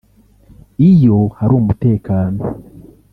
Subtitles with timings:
[0.89, 2.39] Iyo hari umutekano